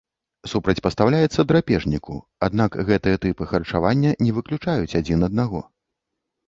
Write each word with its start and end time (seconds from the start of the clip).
Супрацьпастаўляецца 0.51 1.45
драпежніку, 1.51 2.15
аднак 2.49 2.79
гэтыя 2.89 3.23
тыпы 3.27 3.43
харчавання 3.53 4.19
не 4.27 4.31
выключаюць 4.41 4.97
адзін 5.03 5.19
аднаго. 5.31 5.59